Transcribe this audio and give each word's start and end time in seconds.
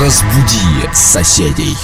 Разбуди 0.00 0.94
соседей. 0.94 1.76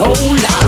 soul. 0.00 0.59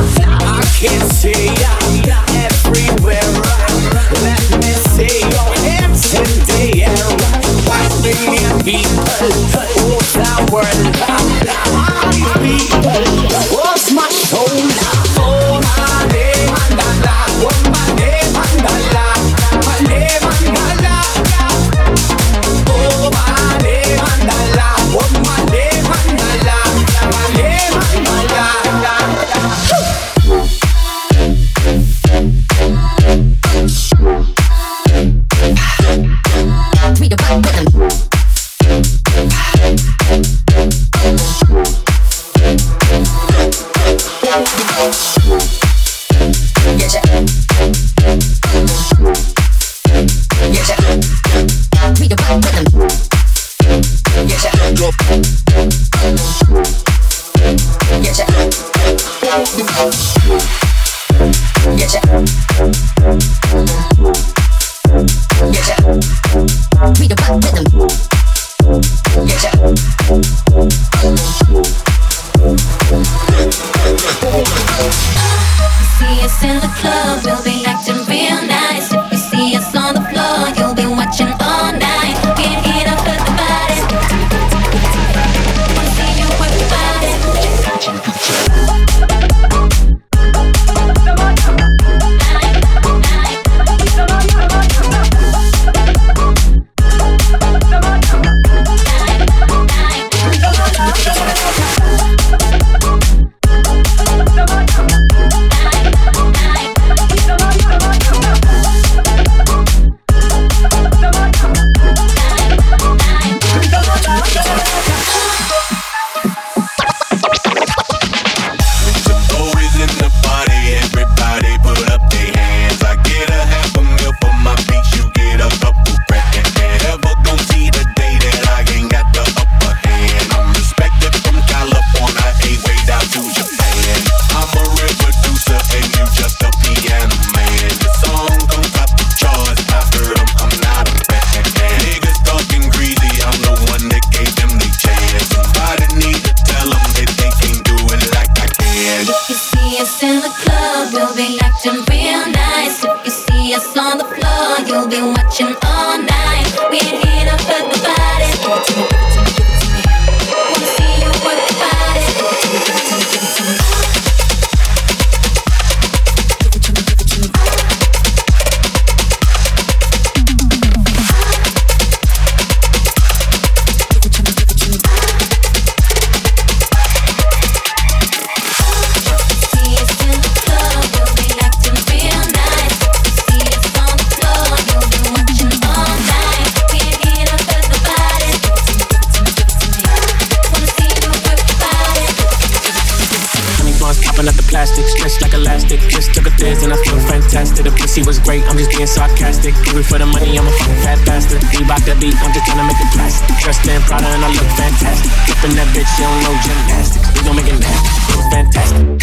I'm 202.23 202.33
just 202.33 202.47
trying 202.47 202.59
to 202.59 202.65
make 202.65 202.79
it 202.79 202.91
plastic. 202.95 203.37
Dressed 203.39 203.67
in 203.67 203.83
Prada 203.83 204.07
and 204.07 204.25
I 204.25 204.29
look 204.29 204.47
fantastic. 204.55 205.11
Flipping 205.27 205.57
that 205.57 205.67
bitch, 205.75 205.91
you 205.99 206.07
don't 206.07 206.23
know 206.23 206.35
gymnastics. 206.41 207.09
We 207.19 207.21
gon' 207.27 207.37
make 207.37 207.51
it 207.51 207.59
nasty, 207.59 207.91
was 208.17 208.29
fantastic. 208.31 209.03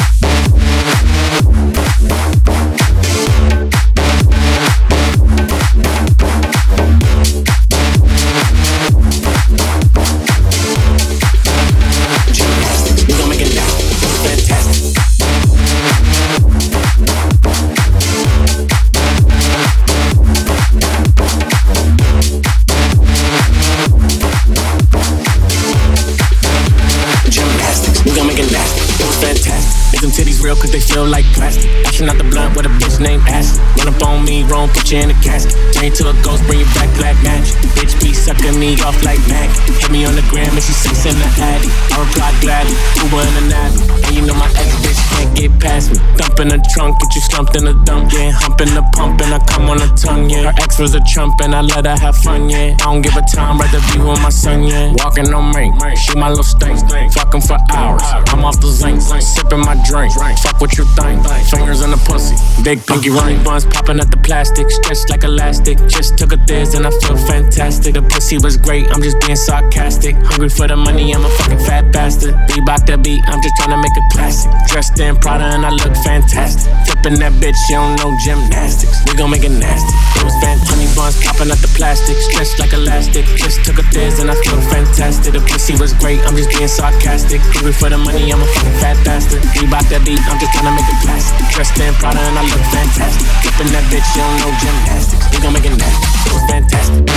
Up 34.60 34.68
on 34.68 34.76
put 34.76 34.92
you 34.92 35.00
in 35.00 35.10
a 35.10 35.18
casket. 35.24 35.56
Turn 35.74 35.92
to 35.92 36.10
a 36.10 36.14
ghost, 36.24 36.44
bring 36.46 36.60
you 36.60 36.70
back 36.76 36.90
black 36.98 37.16
magic. 37.24 37.56
Bitch 37.76 37.96
be 38.02 38.14
sucking 38.14 38.60
me 38.60 38.76
off 38.84 39.00
like 39.04 39.20
Mac. 39.28 39.50
Hit 39.80 39.92
me 39.92 40.06
on 40.06 40.16
the 40.16 40.26
gram 40.30 40.52
and 40.52 40.64
she 40.64 40.74
sits 40.74 41.06
in 41.06 41.16
the 41.16 41.30
addy. 41.40 41.70
I 41.92 42.04
reply 42.04 42.32
gladly, 42.42 42.76
Uber 43.04 43.24
in 43.24 43.34
the 43.40 43.46
Navi. 43.54 43.80
And 44.08 44.16
you 44.16 44.22
know 44.28 44.36
my 44.36 44.50
ex 44.60 44.70
bitch 44.84 45.00
can't 45.16 45.32
get 45.36 45.52
past 45.60 45.92
me. 45.92 45.98
Dump 46.18 46.40
in 46.40 46.48
the 46.50 46.60
trunk, 46.74 47.00
get 47.00 47.16
you 47.16 47.22
slumped 47.22 47.56
in 47.56 47.66
the 47.66 47.74
dump, 47.86 48.12
yeah. 48.12 48.32
Hump 48.32 48.60
in 48.62 48.74
the 48.76 48.84
pump 48.94 49.22
and 49.22 49.34
I 49.34 49.40
come 49.48 49.70
on 49.70 49.78
the 49.78 49.90
tongue, 49.96 50.30
yeah. 50.30 50.52
Her 50.52 50.56
ex 50.60 50.80
was 50.80 50.94
a 50.96 51.02
trump 51.02 51.40
and 51.42 51.56
I 51.56 51.62
let 51.62 51.86
her 51.86 51.98
have 51.98 52.18
fun, 52.18 52.50
yeah. 52.50 52.76
I 52.82 52.84
don't 52.84 53.02
give 53.02 53.16
a 53.16 53.24
time, 53.24 53.60
rather 53.60 53.80
be 53.94 54.04
with 54.04 54.22
my 54.22 54.30
son, 54.30 54.64
yeah. 54.64 54.94
Walking 55.00 55.32
on 55.34 55.56
me, 55.56 55.72
shoot 55.96 56.18
my 56.18 56.30
little 56.30 56.44
stink. 56.44 56.80
Fucking 57.14 57.42
for 57.42 57.58
hours. 57.72 58.04
I'm 58.30 58.44
off 58.44 58.60
the 58.60 58.68
zinc, 58.68 59.02
sipping 59.02 59.62
my 59.62 59.76
drink. 59.88 60.14
Fuck 60.44 60.60
what 60.60 60.78
you 60.78 60.86
think. 60.98 61.24
Fingers 61.50 61.82
in 61.82 61.92
the 61.92 62.02
pussy, 62.06 62.36
big 62.64 62.86
pinky 62.86 63.10
ring. 63.10 63.42
Buns 63.44 63.66
popping 63.66 64.00
at 64.00 64.10
the 64.12 64.18
plastic, 64.18 64.49
stretched 64.56 65.10
like 65.10 65.24
elastic. 65.24 65.78
Just 65.88 66.18
took 66.18 66.34
a 66.34 66.38
thiz 66.46 66.74
and 66.74 66.86
I 66.86 66.92
feel 66.92 67.18
fantastic. 67.18 67.94
The 67.94 68.02
pussy 68.02 68.38
was 68.38 68.58
great, 68.58 68.90
I'm 68.92 69.02
just 69.02 69.20
being 69.22 69.36
sarcastic. 69.36 70.16
Hungry 70.16 70.50
for 70.50 70.68
the 70.68 70.76
money, 70.76 71.14
I'm 71.14 71.26
a 71.26 71.30
fucking 71.30 71.60
fat 71.60 71.92
bastard. 71.92 72.34
Reebok 72.50 72.86
that 72.88 73.04
beat, 73.04 73.22
I'm 73.28 73.42
just 73.42 73.56
trying 73.58 73.72
to 73.72 73.78
make 73.78 73.96
it 73.96 74.08
classic. 74.12 74.52
Dressed 74.68 75.00
in 75.00 75.16
Prada 75.18 75.46
and 75.46 75.66
I 75.66 75.70
look 75.70 75.96
fantastic. 76.04 76.72
Flipping 76.86 77.20
that 77.20 77.34
bitch, 77.38 77.58
you 77.70 77.78
don't 77.78 77.96
know 78.00 78.12
gymnastics. 78.26 78.98
We 79.06 79.16
gon' 79.16 79.30
make 79.30 79.44
it 79.44 79.54
nasty. 79.54 79.94
It 80.20 80.24
was 80.24 80.36
fantastic. 80.42 80.70
Honey 80.70 80.90
buns 80.96 81.18
popping 81.24 81.52
at 81.52 81.60
the 81.60 81.72
plastic, 81.76 82.18
stretched 82.18 82.60
like 82.60 82.74
elastic. 82.74 83.26
Just 83.38 83.64
took 83.66 83.78
a 83.80 83.86
thiz 83.94 84.20
and 84.20 84.30
I 84.32 84.36
feel 84.42 84.60
fantastic. 84.70 85.34
The 85.34 85.42
pussy 85.46 85.76
was 85.78 85.94
great, 85.94 86.20
I'm 86.26 86.36
just 86.36 86.50
being 86.50 86.68
sarcastic. 86.68 87.42
Hungry 87.56 87.74
for 87.74 87.90
the 87.90 87.98
money, 87.98 88.32
I'm 88.32 88.42
a 88.42 88.48
fucking 88.48 88.78
fat 88.82 88.98
bastard. 89.06 89.42
Reebok 89.56 89.86
that 89.90 90.04
beat, 90.06 90.22
I'm 90.28 90.38
just 90.40 90.52
trying 90.54 90.68
to 90.70 90.76
make 90.76 90.90
it 90.90 91.00
classic. 91.06 91.36
Dressed 91.54 91.78
in 91.80 91.94
Prada 92.02 92.20
and 92.20 92.38
I 92.38 92.44
look 92.44 92.64
fantastic. 92.74 93.26
Flipping 93.44 93.72
that 93.74 93.86
bitch, 93.92 94.08
you 94.16 94.24
don't 94.24 94.39
know 94.40 94.52
gymnastics. 94.58 95.26
We 95.32 95.42
gon' 95.42 95.54
make 95.54 95.66
it 95.66 95.78
nasty. 95.78 96.30
It 96.30 96.34
was 96.34 96.44
fantastic. 96.50 97.10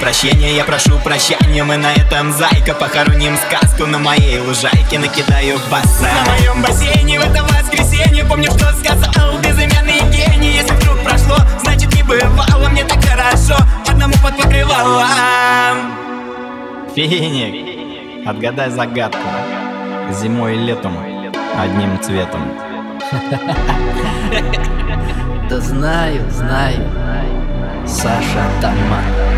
Прощения, 0.00 0.56
я 0.56 0.64
прошу 0.64 0.98
прощения 0.98 1.62
Мы 1.62 1.76
на 1.76 1.92
этом 1.92 2.32
зайка. 2.32 2.74
Похороним 2.74 3.36
сказку 3.36 3.86
На 3.86 3.98
моей 3.98 4.40
лужайке. 4.40 4.98
Накидаю 4.98 5.60
баса 5.70 6.08
На 6.24 6.32
моем 6.32 6.62
бассейне 6.62 7.20
в 7.20 7.22
это 7.22 7.44
воскресенье. 7.44 8.24
Помню, 8.24 8.50
что 8.50 8.72
сказал 8.72 9.38
безымянный 9.38 10.00
гений. 10.10 10.56
Если 10.56 10.74
вдруг 10.74 11.02
прошло, 11.04 11.36
значит 11.62 11.94
не 11.94 12.02
бывало. 12.02 12.68
Мне 12.70 12.84
так 12.84 13.04
хорошо, 13.04 13.56
одному 13.86 14.14
под 14.22 14.36
покрывалом 14.36 15.92
Феник, 16.94 18.26
отгадай 18.26 18.70
загадку. 18.70 19.20
Зимой 20.10 20.56
и 20.56 20.58
летом 20.58 20.96
одним 21.56 22.00
цветом. 22.00 22.52
Да 25.48 25.60
знаю, 25.60 26.30
знаю. 26.30 26.90
Саша 27.86 28.44
Тамар. 28.60 29.29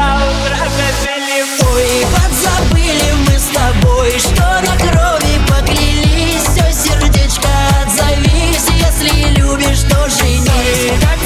До 0.00 0.06
утра 0.06 0.64
прожили 0.76 1.44
Ой, 1.74 2.06
подзабыли 2.14 3.12
мы 3.26 3.38
с 3.38 3.48
тобой, 3.48 4.18
что 4.18 4.42
на 4.42 4.76
крови 4.78 5.38
поклялись. 5.46 6.42
Все 6.42 6.72
сердечко 6.72 7.48
отзовись, 7.84 8.66
если 8.78 9.28
любишь, 9.38 9.82
то 9.90 10.08
женись 10.08 11.19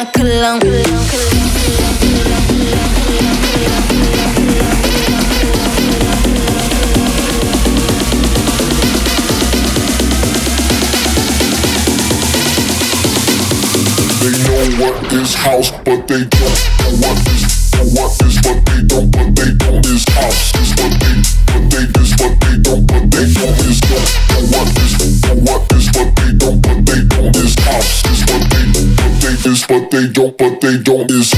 They 0.00 0.06
know 0.06 0.56
what 14.80 15.12
is 15.12 15.34
house, 15.34 15.70
but 15.84 16.08
they 16.08 16.24
don't 16.24 16.32
know 16.32 16.96
what 16.96 17.20
is 17.28 17.44
know 17.74 17.84
what 17.92 18.16
is 18.22 18.40
what 18.40 18.64
they 18.64 18.80
don't, 18.86 19.10
but 19.10 19.36
they 19.36 19.52
don't 19.52 19.84
is 19.84 20.02
house 20.08 20.54
is 20.54 20.70
what 20.80 20.98
they 20.98 21.39
what 29.70 29.88
they 29.92 30.08
don't, 30.08 30.36
but 30.36 30.60
they 30.60 30.78
don't 30.82 31.08
is 31.12 31.30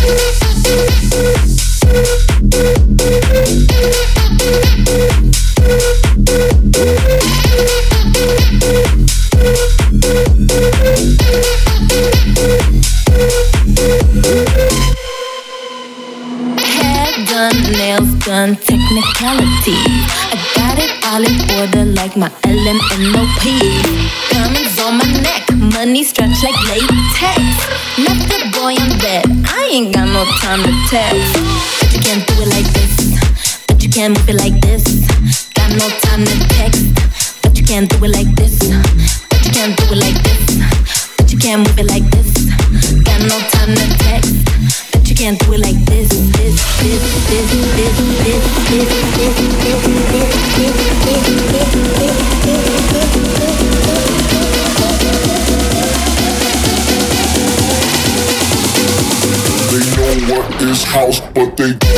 Hair 16.65 17.27
done, 17.27 17.73
nails 17.73 18.15
done, 18.25 18.57
technicality. 18.57 19.77
I 20.33 20.39
got 20.57 20.79
it 20.79 20.93
all 21.05 21.23
in 21.23 21.39
order 21.61 21.85
like 21.93 22.17
my 22.17 22.31
LMNOP. 22.45 23.82
Can't 45.23 45.38
do 45.38 45.52
it 45.52 45.61
like 45.61 45.76
this, 45.85 46.09
this, 46.09 46.31
this, 46.33 46.59
this, 46.83 47.02
this, 47.31 47.47
this, 47.76 47.97
this, 48.25 48.43
this, 48.71 48.93
they 59.71 59.83
know 59.95 60.12
what 60.35 60.62
is 60.62 60.83
house, 60.83 61.21
but 61.35 61.57
they 61.57 61.71
They 61.71 61.92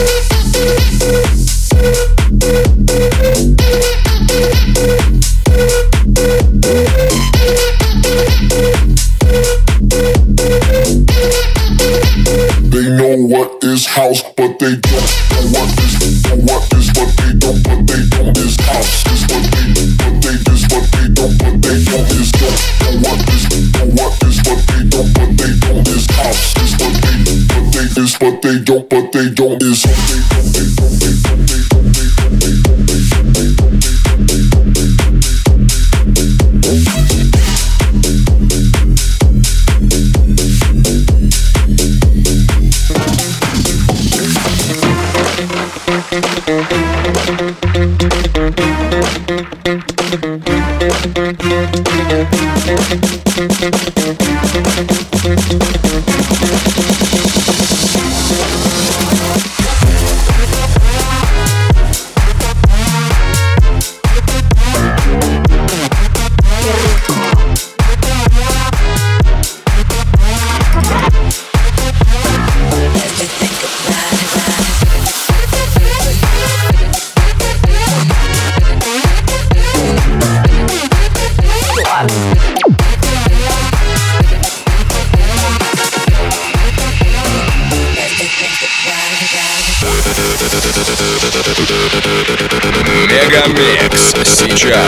they 28.44 28.58
don't, 28.60 28.86
but 28.90 29.10
they 29.10 29.30
don't 29.30 29.62
is 29.62 29.82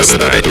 Здравствуйте. 0.02 0.45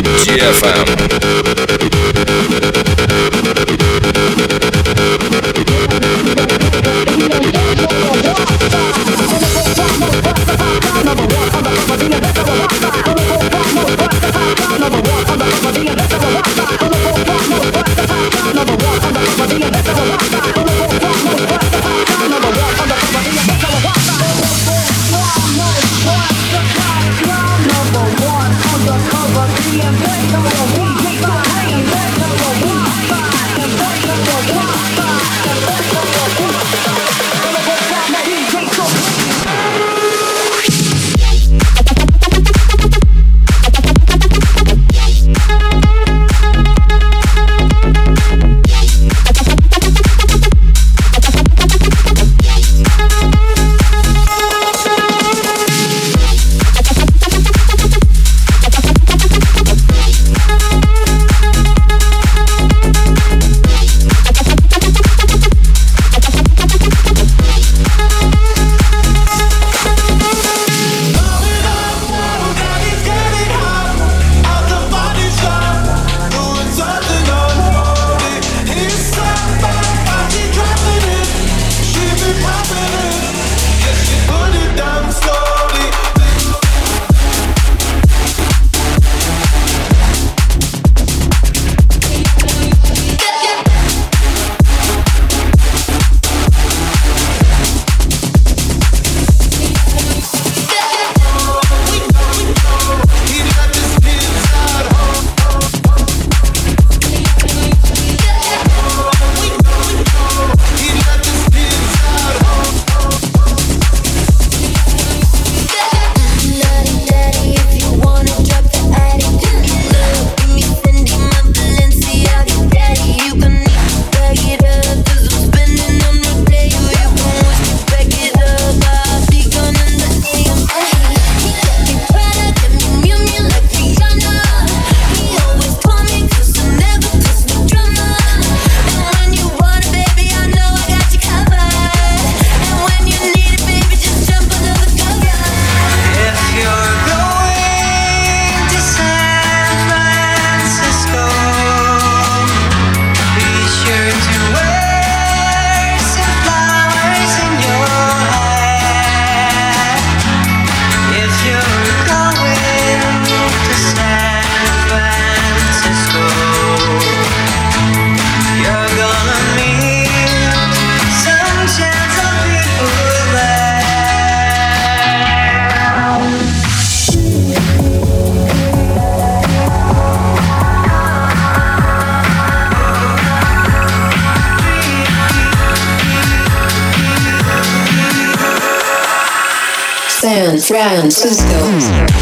Francisco. 190.68 192.15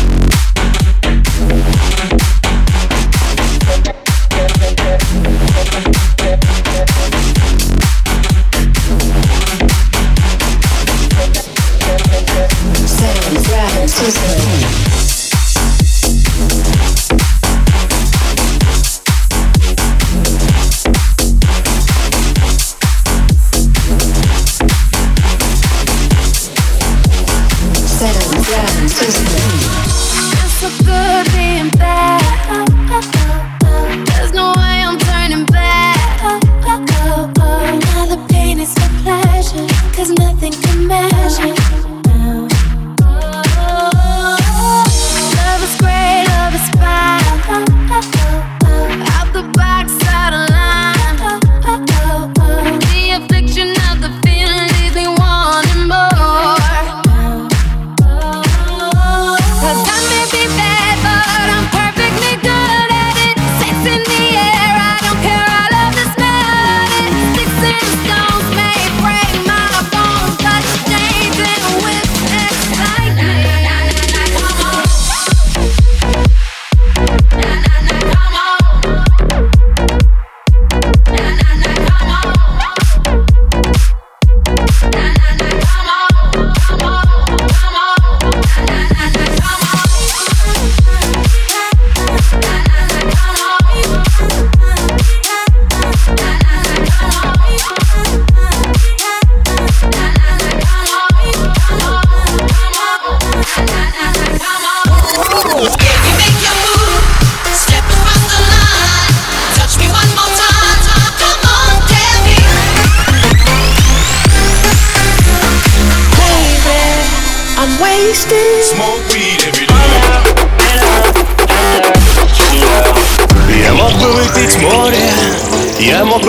Christmas. 29.03 29.72